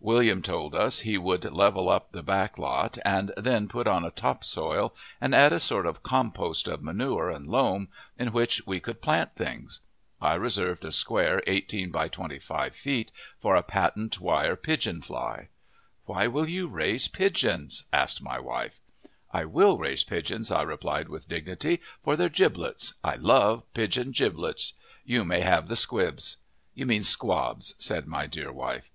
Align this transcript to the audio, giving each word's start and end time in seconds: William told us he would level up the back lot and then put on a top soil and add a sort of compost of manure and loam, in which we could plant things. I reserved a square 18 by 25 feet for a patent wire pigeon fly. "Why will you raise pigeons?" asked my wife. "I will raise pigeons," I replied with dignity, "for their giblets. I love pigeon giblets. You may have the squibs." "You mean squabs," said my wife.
William 0.00 0.42
told 0.42 0.74
us 0.74 1.02
he 1.06 1.16
would 1.16 1.44
level 1.44 1.88
up 1.88 2.10
the 2.10 2.24
back 2.24 2.58
lot 2.58 2.98
and 3.04 3.32
then 3.36 3.68
put 3.68 3.86
on 3.86 4.04
a 4.04 4.10
top 4.10 4.42
soil 4.42 4.92
and 5.20 5.32
add 5.32 5.52
a 5.52 5.60
sort 5.60 5.86
of 5.86 6.02
compost 6.02 6.66
of 6.66 6.82
manure 6.82 7.30
and 7.30 7.46
loam, 7.46 7.86
in 8.18 8.32
which 8.32 8.66
we 8.66 8.80
could 8.80 9.00
plant 9.00 9.36
things. 9.36 9.78
I 10.20 10.34
reserved 10.34 10.84
a 10.84 10.90
square 10.90 11.40
18 11.46 11.92
by 11.92 12.08
25 12.08 12.74
feet 12.74 13.12
for 13.38 13.54
a 13.54 13.62
patent 13.62 14.20
wire 14.20 14.56
pigeon 14.56 15.02
fly. 15.02 15.50
"Why 16.06 16.26
will 16.26 16.48
you 16.48 16.66
raise 16.66 17.06
pigeons?" 17.06 17.84
asked 17.92 18.20
my 18.20 18.40
wife. 18.40 18.80
"I 19.32 19.44
will 19.44 19.78
raise 19.78 20.02
pigeons," 20.02 20.50
I 20.50 20.62
replied 20.62 21.08
with 21.08 21.28
dignity, 21.28 21.80
"for 22.02 22.16
their 22.16 22.28
giblets. 22.28 22.94
I 23.04 23.14
love 23.14 23.62
pigeon 23.72 24.10
giblets. 24.10 24.72
You 25.04 25.24
may 25.24 25.42
have 25.42 25.68
the 25.68 25.76
squibs." 25.76 26.38
"You 26.74 26.86
mean 26.86 27.04
squabs," 27.04 27.76
said 27.78 28.08
my 28.08 28.28
wife. 28.34 28.90